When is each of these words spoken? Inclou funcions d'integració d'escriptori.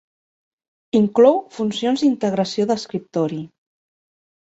Inclou 0.99 1.35
funcions 1.57 2.05
d'integració 2.05 2.65
d'escriptori. 2.71 3.39